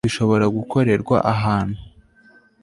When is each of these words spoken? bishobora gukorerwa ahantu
bishobora 0.07 0.45
gukorerwa 0.57 1.15
ahantu 1.33 1.81